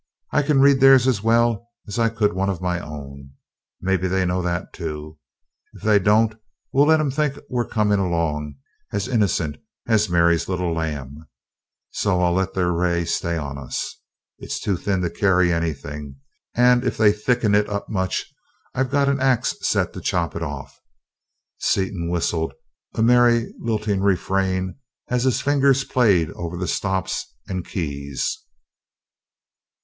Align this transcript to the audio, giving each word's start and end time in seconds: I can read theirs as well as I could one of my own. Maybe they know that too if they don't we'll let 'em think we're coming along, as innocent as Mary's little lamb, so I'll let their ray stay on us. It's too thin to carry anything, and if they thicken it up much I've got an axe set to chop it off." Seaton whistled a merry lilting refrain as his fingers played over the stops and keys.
I 0.31 0.41
can 0.41 0.61
read 0.61 0.79
theirs 0.79 1.07
as 1.07 1.21
well 1.21 1.69
as 1.87 1.99
I 1.99 2.09
could 2.09 2.33
one 2.33 2.49
of 2.49 2.59
my 2.59 2.79
own. 2.79 3.33
Maybe 3.81 4.07
they 4.07 4.25
know 4.25 4.41
that 4.41 4.73
too 4.73 5.19
if 5.73 5.83
they 5.83 5.99
don't 5.99 6.33
we'll 6.73 6.87
let 6.87 6.99
'em 6.99 7.11
think 7.11 7.37
we're 7.51 7.67
coming 7.67 7.99
along, 7.99 8.55
as 8.91 9.07
innocent 9.07 9.57
as 9.87 10.09
Mary's 10.09 10.49
little 10.49 10.73
lamb, 10.73 11.27
so 11.91 12.19
I'll 12.19 12.33
let 12.33 12.55
their 12.55 12.71
ray 12.71 13.05
stay 13.05 13.37
on 13.37 13.59
us. 13.59 13.99
It's 14.39 14.59
too 14.59 14.75
thin 14.75 15.01
to 15.03 15.11
carry 15.11 15.53
anything, 15.53 16.15
and 16.55 16.83
if 16.83 16.97
they 16.97 17.11
thicken 17.13 17.53
it 17.53 17.69
up 17.69 17.87
much 17.87 18.25
I've 18.73 18.89
got 18.89 19.07
an 19.07 19.19
axe 19.19 19.55
set 19.61 19.93
to 19.93 20.01
chop 20.01 20.35
it 20.35 20.41
off." 20.41 20.79
Seaton 21.59 22.09
whistled 22.09 22.53
a 22.95 23.03
merry 23.03 23.53
lilting 23.59 24.01
refrain 24.01 24.79
as 25.09 25.25
his 25.25 25.41
fingers 25.41 25.83
played 25.83 26.31
over 26.31 26.57
the 26.57 26.67
stops 26.67 27.35
and 27.47 27.63
keys. 27.63 28.39